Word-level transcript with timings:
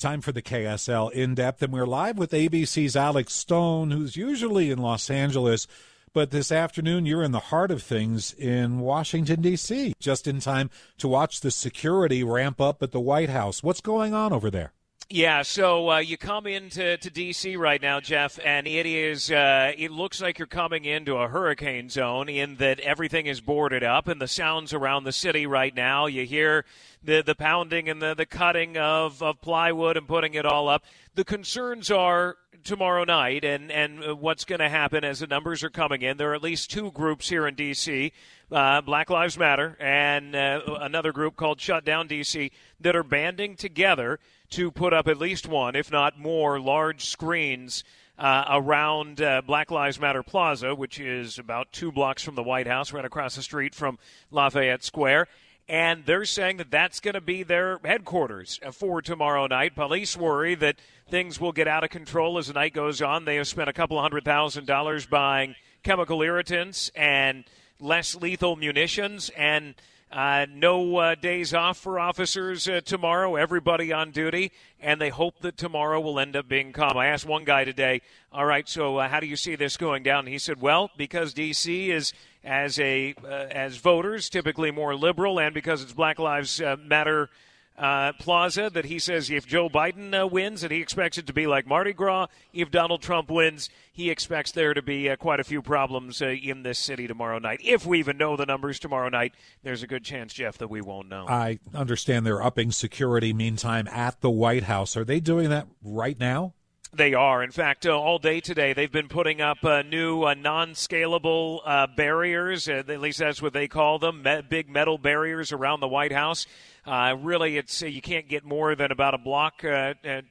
Time 0.00 0.22
for 0.22 0.32
the 0.32 0.40
KSL 0.40 1.12
in 1.12 1.34
depth, 1.34 1.62
and 1.62 1.74
we're 1.74 1.84
live 1.84 2.16
with 2.16 2.30
ABC's 2.30 2.96
Alex 2.96 3.34
Stone, 3.34 3.90
who's 3.90 4.16
usually 4.16 4.70
in 4.70 4.78
Los 4.78 5.10
Angeles. 5.10 5.66
But 6.14 6.30
this 6.30 6.50
afternoon, 6.50 7.04
you're 7.04 7.22
in 7.22 7.32
the 7.32 7.38
heart 7.38 7.70
of 7.70 7.82
things 7.82 8.32
in 8.32 8.80
Washington, 8.80 9.42
D.C., 9.42 9.92
just 10.00 10.26
in 10.26 10.40
time 10.40 10.70
to 10.96 11.06
watch 11.06 11.42
the 11.42 11.50
security 11.50 12.24
ramp 12.24 12.62
up 12.62 12.82
at 12.82 12.92
the 12.92 12.98
White 12.98 13.28
House. 13.28 13.62
What's 13.62 13.82
going 13.82 14.14
on 14.14 14.32
over 14.32 14.50
there? 14.50 14.72
Yeah, 15.12 15.42
so 15.42 15.90
uh, 15.90 15.98
you 15.98 16.16
come 16.16 16.46
into 16.46 16.96
to 16.96 17.10
DC 17.10 17.58
right 17.58 17.82
now, 17.82 17.98
Jeff, 17.98 18.38
and 18.44 18.68
it 18.68 18.86
is 18.86 19.28
uh, 19.28 19.72
it 19.76 19.90
looks 19.90 20.22
like 20.22 20.38
you're 20.38 20.46
coming 20.46 20.84
into 20.84 21.16
a 21.16 21.26
hurricane 21.26 21.88
zone 21.88 22.28
in 22.28 22.54
that 22.58 22.78
everything 22.78 23.26
is 23.26 23.40
boarded 23.40 23.82
up, 23.82 24.06
and 24.06 24.20
the 24.20 24.28
sounds 24.28 24.72
around 24.72 25.02
the 25.02 25.10
city 25.10 25.46
right 25.46 25.74
now. 25.74 26.06
You 26.06 26.24
hear 26.24 26.64
the 27.02 27.24
the 27.26 27.34
pounding 27.34 27.88
and 27.88 28.00
the 28.00 28.14
the 28.14 28.24
cutting 28.24 28.76
of 28.76 29.20
of 29.20 29.40
plywood 29.40 29.96
and 29.96 30.06
putting 30.06 30.34
it 30.34 30.46
all 30.46 30.68
up. 30.68 30.84
The 31.16 31.24
concerns 31.24 31.90
are 31.90 32.36
tomorrow 32.64 33.04
night 33.04 33.44
and 33.44 33.70
and 33.70 34.20
what's 34.20 34.44
going 34.44 34.60
to 34.60 34.68
happen 34.68 35.04
as 35.04 35.20
the 35.20 35.26
numbers 35.26 35.62
are 35.64 35.70
coming 35.70 36.02
in. 36.02 36.16
There 36.16 36.30
are 36.32 36.34
at 36.34 36.42
least 36.42 36.70
two 36.70 36.90
groups 36.90 37.28
here 37.28 37.46
in 37.46 37.56
DC, 37.56 38.12
uh, 38.50 38.80
Black 38.82 39.10
Lives 39.10 39.38
Matter 39.38 39.76
and 39.80 40.34
uh, 40.34 40.60
another 40.80 41.12
group 41.12 41.36
called 41.36 41.60
Shut 41.60 41.84
Down 41.84 42.08
DC 42.08 42.50
that 42.80 42.96
are 42.96 43.02
banding 43.02 43.56
together 43.56 44.18
to 44.50 44.70
put 44.70 44.92
up 44.92 45.08
at 45.08 45.18
least 45.18 45.46
one, 45.46 45.76
if 45.76 45.90
not 45.90 46.18
more, 46.18 46.60
large 46.60 47.04
screens 47.04 47.84
uh, 48.18 48.44
around 48.50 49.22
uh, 49.22 49.40
Black 49.42 49.70
Lives 49.70 49.98
Matter 49.98 50.22
Plaza, 50.22 50.74
which 50.74 51.00
is 51.00 51.38
about 51.38 51.72
two 51.72 51.90
blocks 51.90 52.22
from 52.22 52.34
the 52.34 52.42
White 52.42 52.66
House, 52.66 52.92
right 52.92 53.04
across 53.04 53.36
the 53.36 53.42
street 53.42 53.74
from 53.74 53.98
Lafayette 54.30 54.84
Square. 54.84 55.28
And 55.70 56.04
they're 56.04 56.24
saying 56.24 56.56
that 56.56 56.72
that's 56.72 56.98
going 56.98 57.14
to 57.14 57.20
be 57.20 57.44
their 57.44 57.78
headquarters 57.84 58.58
for 58.72 59.00
tomorrow 59.00 59.46
night. 59.46 59.76
Police 59.76 60.16
worry 60.16 60.56
that 60.56 60.80
things 61.08 61.40
will 61.40 61.52
get 61.52 61.68
out 61.68 61.84
of 61.84 61.90
control 61.90 62.38
as 62.38 62.48
the 62.48 62.54
night 62.54 62.74
goes 62.74 63.00
on. 63.00 63.24
They 63.24 63.36
have 63.36 63.46
spent 63.46 63.68
a 63.68 63.72
couple 63.72 64.00
hundred 64.02 64.24
thousand 64.24 64.66
dollars 64.66 65.06
buying 65.06 65.54
chemical 65.84 66.22
irritants 66.22 66.90
and 66.96 67.44
less 67.80 68.14
lethal 68.14 68.56
munitions 68.56 69.30
and 69.36 69.74
uh, 70.12 70.44
no 70.52 70.96
uh, 70.96 71.14
days 71.14 71.54
off 71.54 71.78
for 71.78 71.98
officers 71.98 72.68
uh, 72.68 72.80
tomorrow. 72.84 73.36
Everybody 73.36 73.92
on 73.92 74.10
duty, 74.10 74.50
and 74.80 75.00
they 75.00 75.08
hope 75.08 75.40
that 75.40 75.56
tomorrow 75.56 76.00
will 76.00 76.18
end 76.18 76.34
up 76.34 76.48
being 76.48 76.72
calm. 76.72 76.96
I 76.96 77.06
asked 77.06 77.26
one 77.26 77.44
guy 77.44 77.64
today, 77.64 78.02
"All 78.32 78.44
right, 78.44 78.68
so 78.68 78.96
uh, 78.96 79.08
how 79.08 79.20
do 79.20 79.26
you 79.26 79.36
see 79.36 79.54
this 79.54 79.76
going 79.76 80.02
down?" 80.02 80.26
He 80.26 80.38
said, 80.38 80.60
"Well, 80.60 80.90
because 80.96 81.32
D.C. 81.32 81.92
is 81.92 82.12
as 82.42 82.80
a 82.80 83.14
uh, 83.22 83.28
as 83.28 83.76
voters 83.76 84.28
typically 84.28 84.72
more 84.72 84.96
liberal, 84.96 85.38
and 85.38 85.54
because 85.54 85.80
it's 85.82 85.92
Black 85.92 86.18
Lives 86.18 86.60
uh, 86.60 86.76
Matter." 86.84 87.30
Uh, 87.78 88.12
Plaza 88.18 88.70
that 88.72 88.84
he 88.84 88.98
says 88.98 89.30
if 89.30 89.46
Joe 89.46 89.68
Biden 89.68 90.18
uh, 90.18 90.26
wins, 90.26 90.62
and 90.62 90.70
he 90.70 90.80
expects 90.80 91.16
it 91.18 91.26
to 91.26 91.32
be 91.32 91.46
like 91.46 91.66
Mardi 91.66 91.92
Gras. 91.92 92.26
If 92.52 92.70
Donald 92.70 93.02
Trump 93.02 93.30
wins, 93.30 93.70
he 93.90 94.10
expects 94.10 94.52
there 94.52 94.74
to 94.74 94.82
be 94.82 95.08
uh, 95.08 95.16
quite 95.16 95.40
a 95.40 95.44
few 95.44 95.62
problems 95.62 96.20
uh, 96.20 96.26
in 96.28 96.62
this 96.62 96.78
city 96.78 97.06
tomorrow 97.06 97.38
night. 97.38 97.60
If 97.64 97.86
we 97.86 97.98
even 97.98 98.18
know 98.18 98.36
the 98.36 98.46
numbers 98.46 98.78
tomorrow 98.78 99.08
night, 99.08 99.34
there's 99.62 99.82
a 99.82 99.86
good 99.86 100.04
chance, 100.04 100.34
Jeff, 100.34 100.58
that 100.58 100.68
we 100.68 100.80
won't 100.80 101.08
know. 101.08 101.26
I 101.26 101.58
understand 101.74 102.26
they're 102.26 102.42
upping 102.42 102.70
security 102.72 103.32
meantime 103.32 103.88
at 103.88 104.20
the 104.20 104.30
White 104.30 104.64
House. 104.64 104.96
Are 104.96 105.04
they 105.04 105.20
doing 105.20 105.48
that 105.50 105.66
right 105.82 106.18
now? 106.18 106.54
They 106.92 107.14
are. 107.14 107.40
In 107.44 107.52
fact, 107.52 107.86
uh, 107.86 107.96
all 107.96 108.18
day 108.18 108.40
today, 108.40 108.72
they've 108.72 108.90
been 108.90 109.06
putting 109.06 109.40
up 109.40 109.64
uh, 109.64 109.82
new 109.82 110.24
uh, 110.24 110.34
non 110.34 110.70
scalable 110.70 111.60
uh, 111.64 111.86
barriers. 111.86 112.68
Uh, 112.68 112.82
at 112.88 113.00
least 113.00 113.20
that's 113.20 113.40
what 113.40 113.52
they 113.52 113.68
call 113.68 114.00
them 114.00 114.24
me- 114.24 114.42
big 114.48 114.68
metal 114.68 114.98
barriers 114.98 115.52
around 115.52 115.78
the 115.78 115.86
White 115.86 116.10
House. 116.12 116.48
Uh, 116.84 117.16
really, 117.20 117.56
it's 117.58 117.80
you 117.80 118.02
can't 118.02 118.28
get 118.28 118.44
more 118.44 118.74
than 118.74 118.90
about 118.90 119.14
a 119.14 119.18
block 119.18 119.62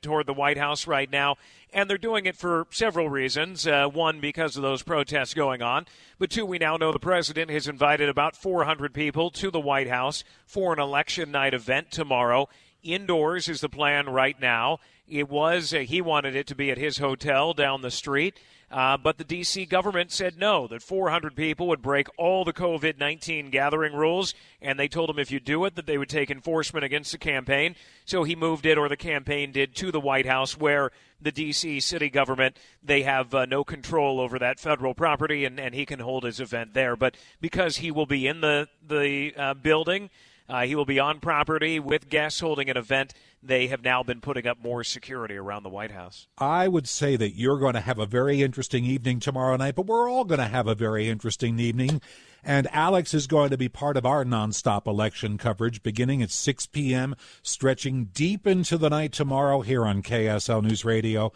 toward 0.02 0.26
the 0.26 0.34
White 0.34 0.58
House 0.58 0.86
right 0.86 1.10
now. 1.10 1.38
And 1.72 1.90
they're 1.90 1.98
doing 1.98 2.26
it 2.26 2.36
for 2.36 2.68
several 2.72 3.10
reasons. 3.10 3.66
one, 3.66 4.20
because 4.20 4.58
of 4.58 4.62
those 4.64 4.84
protests 4.84 5.34
going 5.34 5.62
on. 5.62 5.86
But 6.18 6.30
two, 6.30 6.46
we 6.46 6.58
now 6.58 6.76
know 6.76 6.92
the 6.92 7.00
president 7.00 7.52
has 7.52 7.68
invited 7.70 8.10
about 8.10 8.36
400 8.36 8.94
people 8.94 9.30
to 9.32 9.50
the 9.50 9.60
White 9.62 9.88
House 9.88 10.26
for 10.46 10.74
an 10.74 10.80
election 10.80 11.32
night 11.32 11.54
event 11.54 11.92
tomorrow. 11.92 12.50
Indoors 12.84 13.50
is 13.50 13.62
the 13.62 13.70
plan 13.70 14.08
right 14.10 14.40
now. 14.40 14.80
It 15.08 15.30
was, 15.30 15.74
uh, 15.74 15.80
he 15.80 16.02
wanted 16.02 16.36
it 16.36 16.48
to 16.48 16.56
be 16.56 16.72
at 16.72 16.78
his 16.78 17.00
hotel 17.00 17.54
down 17.54 17.82
the 17.82 17.92
street. 17.92 18.40
Uh, 18.72 18.98
but 18.98 19.18
the 19.18 19.24
D.C. 19.24 19.66
government 19.66 20.12
said 20.12 20.38
no, 20.38 20.68
that 20.68 20.84
400 20.84 21.36
people 21.36 21.68
would 21.68 21.82
break 21.82 22.08
all 22.18 22.46
the 22.46 22.54
COVID 22.54 23.00
19 23.00 23.50
gathering 23.50 23.94
rules, 23.94 24.36
and 24.62 24.80
they 24.80 24.88
told 24.88 25.10
him 25.10 25.18
if 25.18 25.32
you 25.32 25.40
do 25.40 25.66
it, 25.66 25.76
that 25.76 25.88
they 25.88 25.98
would 25.98 26.10
take 26.10 26.30
enforcement 26.30 26.86
against 26.86 27.12
the 27.12 27.18
campaign. 27.18 27.76
So 28.06 28.24
he 28.24 28.36
moved 28.36 28.68
it, 28.68 28.78
or 28.78 28.88
the 28.88 28.96
campaign 28.96 29.52
did, 29.52 29.76
to 29.78 29.92
the 29.92 30.00
White 30.00 30.28
House, 30.28 30.56
where 30.56 30.92
the 31.20 31.32
D.C. 31.32 31.80
city 31.80 32.10
government, 32.12 32.58
they 32.84 33.02
have 33.02 33.34
uh, 33.34 33.46
no 33.46 33.64
control 33.64 34.20
over 34.20 34.38
that 34.38 34.60
federal 34.60 34.94
property, 34.94 35.46
and, 35.46 35.60
and 35.60 35.74
he 35.74 35.88
can 35.88 36.00
hold 36.00 36.24
his 36.24 36.40
event 36.40 36.76
there. 36.76 36.96
But 36.96 37.18
because 37.42 37.78
he 37.78 37.90
will 37.90 38.06
be 38.06 38.28
in 38.28 38.42
the, 38.42 38.68
the 38.88 39.34
uh, 39.36 39.54
building, 39.56 40.12
uh, 40.50 40.64
he 40.64 40.76
will 40.76 40.86
be 40.86 41.00
on 41.00 41.20
property 41.20 41.80
with 41.80 42.10
guests 42.10 42.40
holding 42.40 42.70
an 42.70 42.78
event. 42.78 43.14
They 43.42 43.68
have 43.68 43.84
now 43.84 44.04
been 44.04 44.20
putting 44.20 44.48
up 44.48 44.62
more 44.62 44.84
security 44.84 45.36
around 45.36 45.64
the 45.64 45.70
White 45.70 45.92
House. 45.92 46.28
I 46.38 46.68
would 46.68 46.88
say 46.88 47.16
that 47.16 47.38
you're 47.38 47.60
going 47.60 47.76
to 47.76 47.82
have 47.82 48.00
a 48.00 48.06
very 48.06 48.42
interesting 48.42 48.84
evening 48.84 49.20
tomorrow 49.20 49.56
night, 49.58 49.76
but 49.76 49.86
we're 49.86 50.10
all 50.10 50.26
going 50.26 50.40
to 50.40 50.48
have 50.48 50.68
a 50.68 50.76
very 50.76 51.08
interesting 51.08 51.60
evening. 51.60 52.02
And 52.44 52.68
Alex 52.72 53.14
is 53.14 53.28
going 53.28 53.52
to 53.52 53.58
be 53.58 53.70
part 53.70 53.96
of 53.96 54.06
our 54.06 54.26
nonstop 54.26 54.88
election 54.88 55.38
coverage 55.38 55.84
beginning 55.84 56.22
at 56.22 56.32
6 56.32 56.66
p.m., 56.68 57.16
stretching 57.44 58.06
deep 58.06 58.48
into 58.48 58.78
the 58.78 58.90
night 58.90 59.12
tomorrow 59.12 59.62
here 59.62 59.86
on 59.86 60.02
KSL 60.02 60.64
News 60.64 60.84
Radio. 60.84 61.32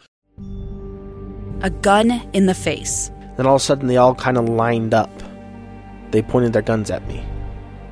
A 1.62 1.70
gun 1.70 2.10
in 2.32 2.46
the 2.46 2.54
face. 2.54 3.10
Then 3.36 3.46
all 3.46 3.56
of 3.56 3.62
a 3.62 3.64
sudden, 3.64 3.86
they 3.86 3.96
all 3.96 4.14
kind 4.14 4.36
of 4.36 4.48
lined 4.48 4.92
up. 4.92 5.10
They 6.10 6.22
pointed 6.22 6.52
their 6.52 6.62
guns 6.62 6.90
at 6.90 7.06
me. 7.08 7.24